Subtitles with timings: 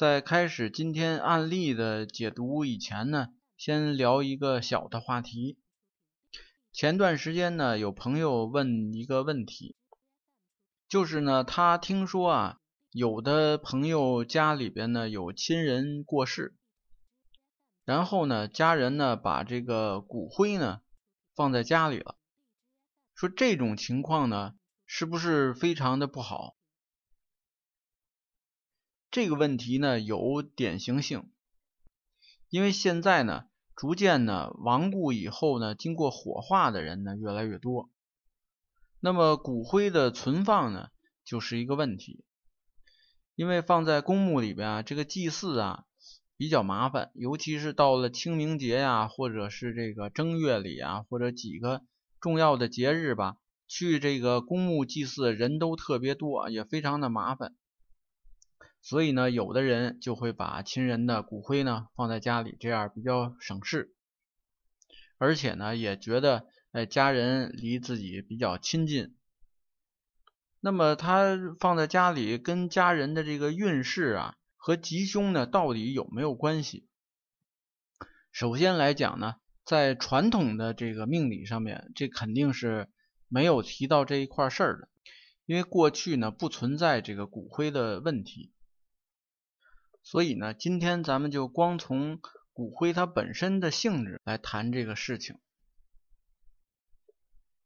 [0.00, 5.58] 在开始今天案例的解读以前呢，先聊一个小的话题。
[6.72, 9.76] 前段时间呢，有朋友问一个问题，
[10.88, 12.60] 就是呢，他听说啊，
[12.92, 16.56] 有的朋友家里边呢有亲人过世，
[17.84, 20.80] 然后呢，家人呢把这个骨灰呢
[21.36, 22.16] 放在家里了，
[23.14, 24.54] 说这种情况呢，
[24.86, 26.56] 是不是非常的不好？
[29.10, 31.28] 这个问题呢有典型性，
[32.48, 37.90] 因为现在呢逐渐呢亡故以后呢经过火化的人呢越来越多，
[39.00, 40.90] 那么骨灰的存放呢
[41.24, 42.24] 就是一个问题，
[43.34, 45.84] 因为放在公墓里边啊这个祭祀啊
[46.36, 51.82] 比较麻烦，尤其是到了清明节呀或者是这个正月里啊或者几个
[52.20, 57.56] 重要的节日吧，去这个公墓祭祀人都特别多，也非常的麻烦。
[58.82, 63.94] 所以呢，有的人就会把亲人的骨灰呢放在家里，这样比较省事，
[65.18, 69.14] 而且呢也觉得，哎，家人离自己比较亲近。
[70.60, 76.88] 那么他放在家里，跟家人的这个运势啊和吉凶呢，到底有没有关系？
[78.32, 82.88] 首先来讲呢，在传统的这个命理上面，这肯定是
[83.28, 84.88] 没有提到这一块事儿的，
[85.44, 88.52] 因为过去呢不存在这个骨灰的问题。
[90.10, 92.20] 所以呢，今天咱们就光从
[92.52, 95.38] 骨灰它本身的性质来谈这个事情。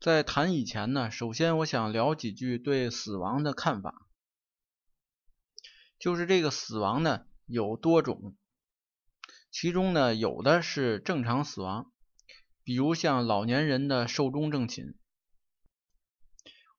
[0.00, 4.06] 在谈以前呢，首先我想聊几句对死亡的看法。
[5.98, 8.34] 就是这个死亡呢有多种，
[9.50, 11.92] 其中呢有的是正常死亡，
[12.64, 14.94] 比如像老年人的寿终正寝，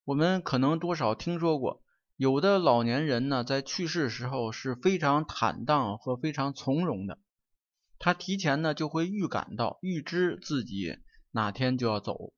[0.05, 1.83] 我们可能多少听说过。
[2.21, 7.17] 有的老年人呢，在去世时候是非常坦荡和非常从容的，
[7.97, 10.99] 他提前呢就会预感到、预知自己
[11.31, 12.31] 哪天就要走，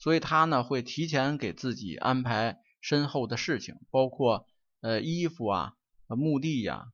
[0.00, 4.48] 所以他呢会提前给自己安排身后的事情，包括
[4.80, 5.74] 呃衣服啊、
[6.08, 6.86] 墓地呀，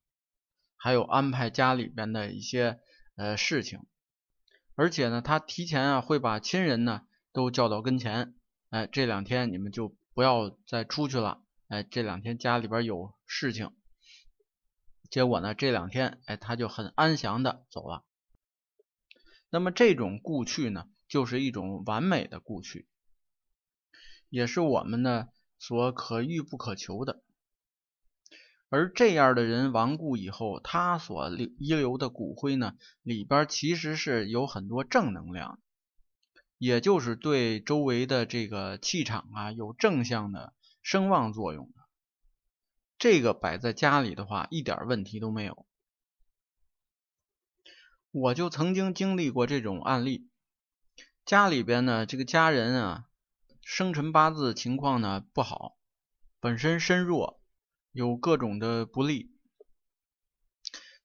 [0.77, 2.81] 还有安排家里边的一些
[3.17, 3.81] 呃事情，
[4.75, 7.01] 而且呢，他提前啊会把亲人呢
[7.33, 8.35] 都叫到跟前，
[8.69, 11.41] 哎，这两天你们就不要再出去了。
[11.69, 13.75] 哎，这两天家里边有事情，
[15.11, 18.05] 结果呢，这两天哎，他就很安详的走了。
[19.51, 22.89] 那么这种故去呢，就是一种完美的故去，
[24.29, 25.29] 也是我们呢
[25.59, 27.25] 所可遇不可求的。
[28.69, 35.61] 而这样的人亡故以后，他所留遗留的骨灰呢，里边其实是有很多正能量，
[36.59, 40.53] 也就是对周围的这个气场啊有正向的。
[40.87, 41.81] 声望作用的，
[42.97, 45.67] 这个摆在家里的话，一点问题都没有。
[48.13, 50.31] 我就曾经经历过这种案例，
[51.25, 53.07] 家里边呢，这个家人啊，
[53.65, 55.77] 生辰八字情况呢不好，
[56.39, 57.43] 本身身弱，
[57.91, 59.35] 有各种的不利。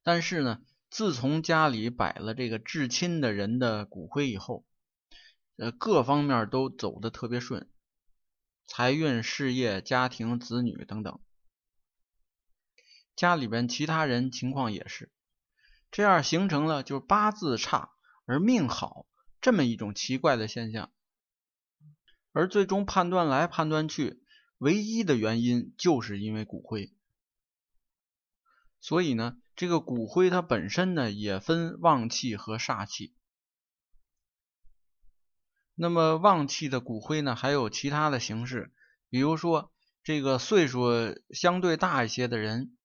[0.03, 4.63] 但是呢，自从家里摆了这个至亲的人的骨灰以后，
[5.55, 7.70] 呃，各方面都走的特别顺。
[8.73, 11.19] 财运、事业、家庭、子女等等，
[13.17, 15.11] 家里边其他人情况也是
[15.91, 17.91] 这样，形成了就八字差
[18.23, 19.05] 而命好
[19.41, 20.89] 这么一种奇怪的现象。
[22.31, 24.23] 而最终判断来判断去，
[24.57, 26.93] 唯一的原因就是因为骨灰。
[28.79, 33.13] 所以呢，这个骨灰它本身呢也分旺气和煞气。
[35.75, 38.71] 那么旺气的骨灰呢，还有其他的形式，
[39.09, 39.71] 比如说
[40.03, 40.91] 这个岁数
[41.31, 42.77] 相对大一些的人，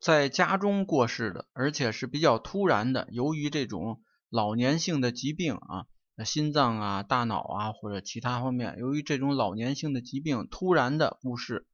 [0.00, 5.86] 在家中过世的，而且是比较突然的，由于这种老年性的疾病啊，
[6.24, 11.66] 心脏啊、大脑啊或者其他方面，由于这种老年性的疾病突然的故世，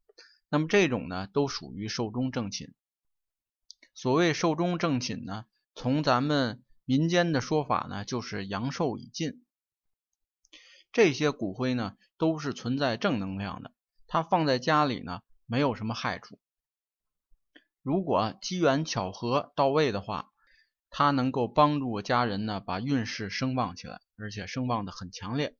[0.49, 2.75] 那么这种呢都属于寿终正寝。
[3.95, 5.45] 所谓寿终正寝呢，
[5.75, 9.43] 从咱们民间的说法呢，就是阳寿已尽。
[10.93, 13.73] 这些骨灰呢，都是存在正能量的，
[14.07, 16.39] 它放在家里呢没有什么害处。
[17.83, 20.33] 如果机缘巧合到位的话，
[20.91, 25.57] 它能够帮助家人呢把运势声旺起来，而且声旺的很强烈。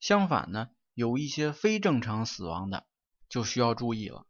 [0.00, 2.86] 相反呢，有一些非正常死亡的
[3.28, 4.26] 就需要注意了。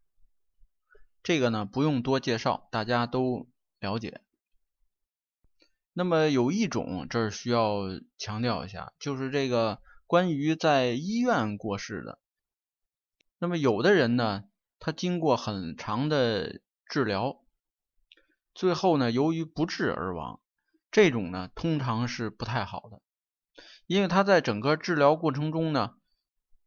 [1.23, 3.49] 这个呢不用多介绍，大家都
[3.81, 4.23] 了解。
[5.99, 7.81] 那么有一种这儿需要
[8.19, 12.21] 强调一下，就是这个关于在医院过世的。
[13.41, 14.45] 那么有的人呢，
[14.79, 17.41] 他经过很长的治疗。
[18.55, 20.39] 最后呢，由于不治而亡，
[20.93, 23.03] 这种呢通常是不太好的，
[23.89, 25.97] 因为他在整个治疗过程中呢，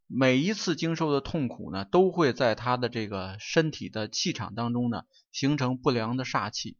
[0.08, 6.76] 每一次经受的痛苦呢，都会在他的这个身体的气场当中呢，形成不良的煞气，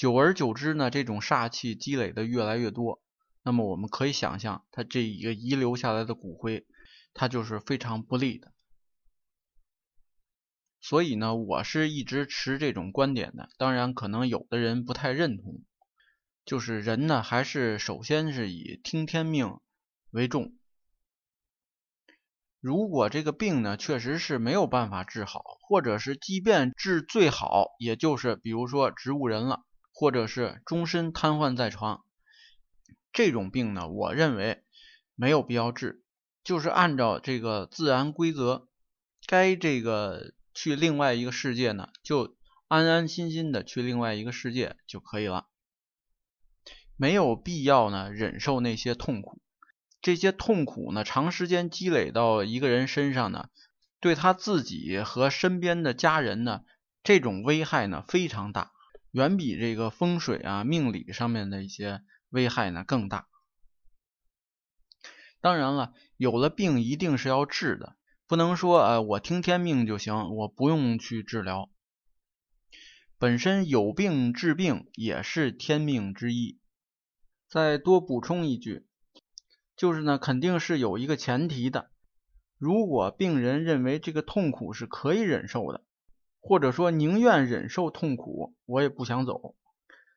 [0.00, 3.02] 久而久之呢，这种煞气积累的越来越多，
[3.42, 6.66] 那么我们可以想象，他这一个遗留下来的骨灰，
[7.12, 8.50] 它就是非常不利的。
[10.80, 13.50] 所以呢，我是一直持这种观点的。
[13.58, 15.60] 当然，可能有的人不太认同，
[16.46, 19.58] 就是人呢，还是首先是以听天命
[20.12, 20.54] 为重。
[22.58, 29.66] 如果这个病呢，确实是没有办法治好，或者是即便治最好，也就是比如说植物人了，
[30.00, 32.06] 或者是终身瘫痪在床，
[33.12, 34.64] 这种病呢，我认为
[35.14, 36.02] 没有必要治，
[36.42, 38.66] 就是按照这个自然规则，
[39.26, 40.32] 该这个。
[40.52, 42.36] 去另外一个世界呢，就
[42.66, 45.46] 安安心心的去另外一个世界就可以了，
[46.96, 49.40] 没有必要呢忍受那些痛苦。
[50.02, 53.48] 这些痛苦呢，长时间积累到一个人身上呢，
[54.00, 56.62] 对他自己和身边的家人呢，
[57.04, 58.72] 这种危害呢非常大，
[59.12, 63.28] 远比这个风水啊、命理上面的一些危害呢更大。
[65.40, 67.96] 当然了，有了病一定是要治的。
[68.26, 71.68] 不能说呃，我听天命就行，我不用去治疗。
[73.18, 76.60] 本身有病治病也是天命之一。
[77.48, 78.86] 再多补充一句，
[79.76, 81.90] 就是呢，肯定是有一个前提的。
[82.56, 85.84] 如果病人认为这个痛苦是可以忍受的，
[86.40, 89.54] 或者说宁愿忍受痛苦，我也不想走，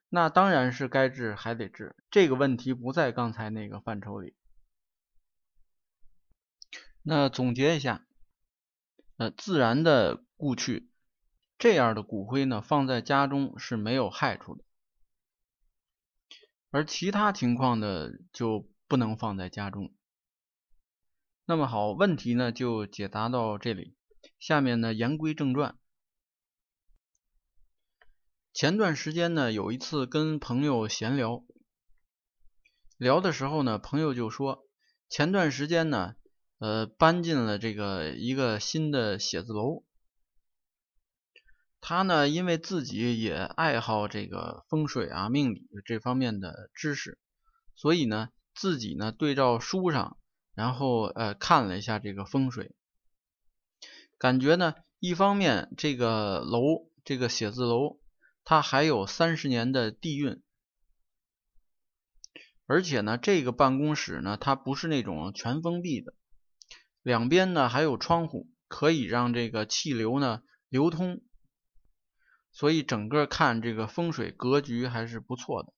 [0.09, 1.95] 那当然是该治还得治。
[2.09, 4.33] 这个问题不在刚才那个范畴里。
[7.03, 8.05] 那总结一下，
[9.17, 10.89] 呃，自然的故去，
[11.57, 14.63] 这样的骨灰呢，放在家中是没有害处的，
[16.71, 19.93] 而其他情况的就不能放在家中。
[21.45, 23.97] 那么好，问题呢就解答到这里，
[24.39, 25.77] 下面呢言归正传。
[28.53, 31.43] 前段时间呢，有一次跟朋友闲聊，
[32.97, 34.67] 聊的时候呢，朋友就说，
[35.09, 36.15] 前段时间呢。
[36.59, 39.83] 呃，搬进了这个一个新的写字楼。
[41.81, 47.19] 他呢，因为自己也爱好这个风水啊、命理这方面的知识，
[47.75, 50.17] 所以呢，自己呢对照书上，
[50.53, 52.73] 然后呃看了一下这个风水，
[54.17, 57.99] 感觉呢，一方面这个楼，这个写字楼，
[58.45, 60.41] 它还有三十年的地运，
[62.65, 66.13] 而且呢，这个办公室呢，它不是那种全封闭的。
[67.01, 71.21] 两边呢还有窗户，可以让这个气流呢流通，
[72.51, 75.73] 所以整个看这个风水格局还是不错的。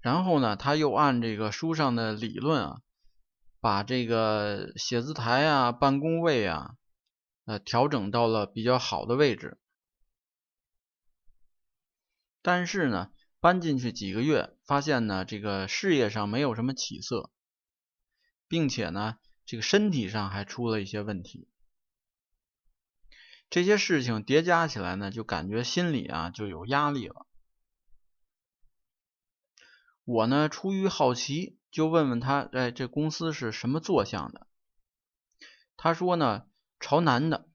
[0.00, 2.82] 然后呢，他又按这个书上的理论啊，
[3.60, 6.76] 把这个写字台啊、办公位啊，
[7.46, 9.58] 呃，调整到了比较好的位置。
[12.44, 13.10] 但是呢，
[13.40, 17.32] 搬进去几个月，发现呢，这个事业上没有什么起色。
[18.46, 21.48] 并且呢，这个身体上还出了一些问题，
[23.50, 27.26] 这些事情叠加起来呢，就感觉心里啊就有压力了。
[30.04, 34.46] 我呢出于好奇，就问问他，哎，这公司是什么坐向的？
[35.76, 36.46] 他说呢，
[36.78, 37.48] 朝南的，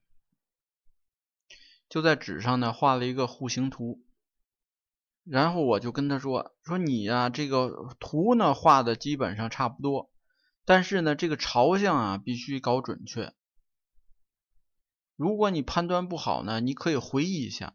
[1.88, 4.04] 就在纸上呢画了一个户型图。
[5.30, 10.10] 然后我就跟他说，说你呀，这个图呢画的基本上差不多。
[10.64, 13.32] 但是呢，这个朝向啊必须搞准确。
[15.14, 17.74] 如果你判断不好呢，你可以回忆一下，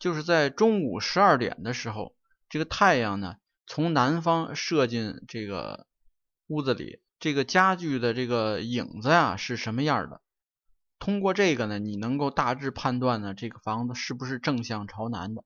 [0.00, 2.16] 就是在中午十二点的时候，
[2.48, 5.86] 这个太阳呢从南方射进这个
[6.48, 10.20] 屋子里，这个家具的这个影子呀是什么样的？
[10.98, 15.44] 通过这个呢，你能够大致判断呢这个房子是不是正向朝南的。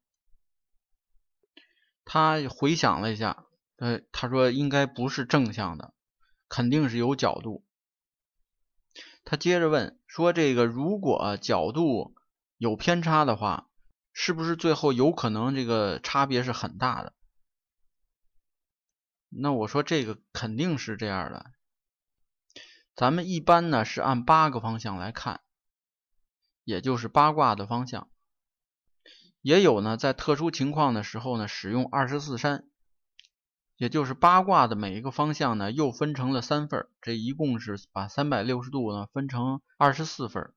[2.12, 5.94] 他回想了一下，呃，他说应该不是正向的。
[6.46, 7.64] 肯定是有角度。
[9.24, 12.14] 他接着问说：“这个如果角度
[12.58, 13.70] 有偏差的话，
[14.12, 17.14] 是不是最后有可能这个差别是很大的？”
[19.34, 21.52] 那我说这个肯定是这样的。
[22.94, 25.40] 咱们一般呢是按八个方向来看，
[26.64, 28.10] 也就是八卦的方向。
[29.42, 32.66] 也有呢在特殊情况的时候呢使用二十四山。
[33.76, 40.52] 也就是八卦的每一个方向呢，又分成了三份这一共是把三百六十度呢分成二十四份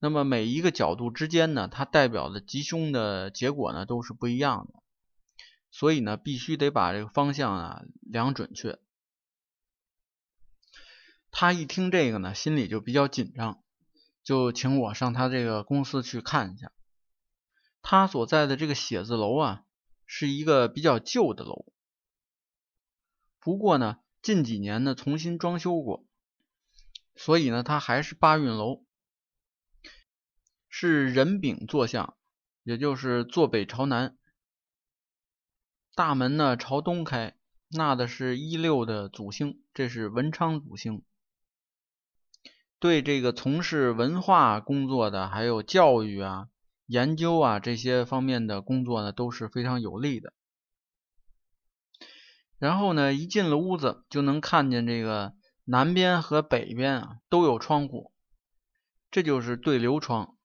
[0.00, 4.82] 那么每一个角度之间呢，它代表的吉凶的结果呢都是不一样的。
[5.70, 8.78] 所以呢，必须得把这个方向啊量准确。
[11.30, 13.62] 他一听这个呢，心里就比较紧张，
[14.22, 16.72] 就请我上他这个公司去看一下。
[17.86, 19.62] 他所在的这个写字楼啊，
[20.06, 21.66] 是一个比较旧的楼。
[23.38, 26.06] 不过呢，近几年呢重新装修过，
[27.14, 28.86] 所以呢它还是八运楼，
[30.70, 32.16] 是人丙坐向，
[32.62, 34.16] 也就是坐北朝南，
[35.94, 37.36] 大门呢朝东开，
[37.68, 41.04] 纳的是一六的祖星，这是文昌祖星，
[42.78, 46.48] 对这个从事文化工作的，还有教育啊、
[46.94, 50.32] 研究啊这些方面的工作呢都是非常有利的。
[52.56, 55.34] 然后呢，一进了屋子，就能看见这个
[55.64, 58.12] 南边和北边啊都有窗户，
[59.10, 60.36] 这就是对流窗，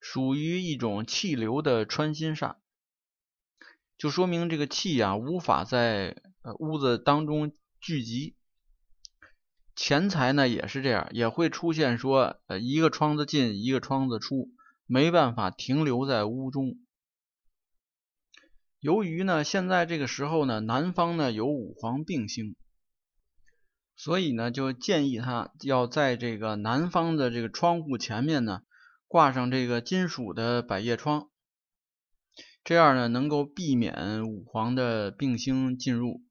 [0.00, 2.56] 属于一种气流的穿心煞，
[3.98, 8.34] 就说明这个气啊无法在呃屋子当中聚集。
[9.76, 14.48] 钱财呢也是这样，也会出现说，呃，一个窗子进，一个窗子出，
[14.92, 16.76] 没办法停留在屋中。
[18.80, 22.56] 由于呢，现在这个时候呢，南方呢有五黄并星，
[23.94, 28.62] 所以呢，就建议他要在这个南方的这个窗户前面呢，
[29.06, 31.30] 挂上这个金属的百叶窗，
[32.64, 36.24] 这样呢，能够避免五黄的并星进入，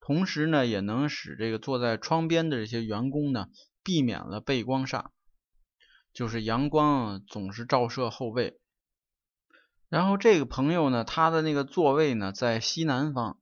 [0.00, 3.46] 同时呢，也能使这个坐在窗边的这些员工呢，
[3.84, 5.10] 避免了背光煞，
[6.12, 8.58] 就是阳光总是照射后背。
[9.88, 13.38] 然后这个朋友呢，他的那个座位呢在西南方，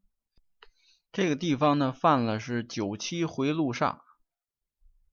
[1.12, 3.98] 这个地方呢犯了是九七回路煞。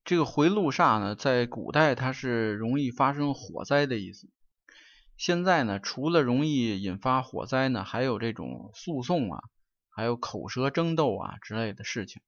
[0.03, 4.29] 这个回路煞呢，在古代它是容易发生火灾的意思。
[5.17, 9.43] 现在呢，除了容易引发火灾呢，还有这种诉讼啊，
[9.89, 12.21] 还有口舌争斗啊之类的事情，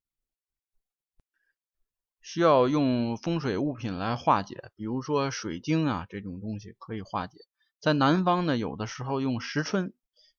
[2.30, 7.38] 需要用风水物品来化解，比如说水晶啊这种东西可以化解。
[7.80, 9.94] 在南方呢，有的时候用石春，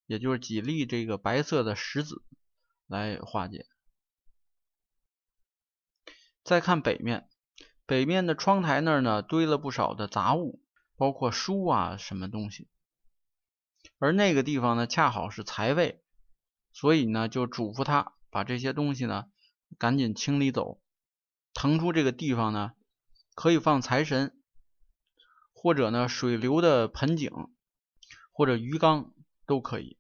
[0.05, 2.23] 也就是几粒这个白色的石子
[2.87, 3.65] 来化解。
[6.45, 7.27] 再看北面，
[7.87, 10.61] 北面的窗台那儿呢，堆了不少的杂物，
[10.95, 12.69] 包括书啊什么东西。
[13.99, 16.03] 而那个地方呢，恰好是财位，
[16.71, 19.31] 所以呢，就嘱咐他把这些东西呢，
[19.79, 20.83] 赶紧清理走，
[21.55, 22.73] 腾出这个地方呢，
[23.35, 24.35] 可以放财神。
[25.61, 27.33] 或者呢，水流的盆景
[28.31, 29.13] 或者鱼缸
[29.45, 29.99] 都可以。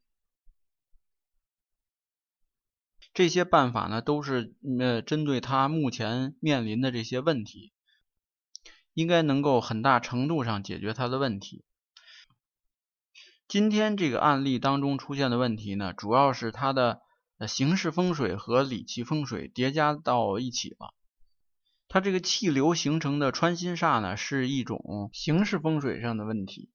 [3.12, 7.72] 这些办法呢，都是呃针对他目前面临的这些问题，
[8.94, 11.64] 应该能够很大程度上解决他的问题。
[13.48, 17.00] 今天这个案例当中出现的问题呢，主要是他的
[17.48, 20.94] 形式风水和理气风水叠加到一起了。
[21.88, 26.70] 它这个气流形成的穿心煞呢，是一种形式风水上的问题。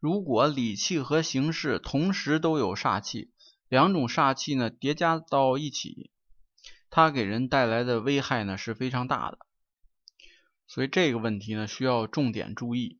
[0.00, 3.30] 如果理气和形式同时都有煞气，
[3.68, 6.10] 两种煞气呢叠加到一起，
[6.88, 9.38] 它给人带来的危害呢是非常大的。
[10.66, 12.98] 所以这个问题呢需要重点注意。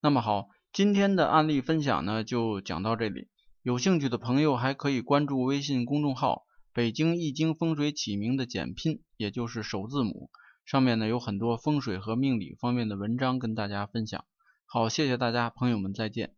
[0.00, 3.28] 那么好，今天的案例分享呢就讲到这里。
[3.62, 6.44] 有兴趣的朋友还可以关注微信公众号。
[6.72, 10.30] 北京易经风水起名的简拼，也就是首字母，
[10.64, 14.24] 上面呢有很多风水和命理方面的文章跟大家分享。
[14.64, 16.37] 好，谢谢大家，朋友们再见。